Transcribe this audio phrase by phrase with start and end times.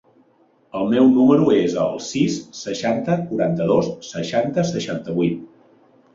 [0.77, 5.47] El meu número es el sis, seixanta, quaranta-dos, seixanta, seixanta-vuit.